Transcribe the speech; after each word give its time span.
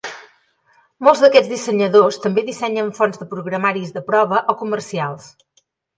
Molts 1.07 1.19
d'aquests 1.25 1.51
dissenyadors 1.51 2.17
també 2.23 2.45
dissenyen 2.47 2.89
fonts 3.01 3.21
de 3.23 3.27
programaris 3.35 3.95
de 3.99 4.07
prova 4.09 4.41
o 4.55 4.57
comercials. 4.63 5.29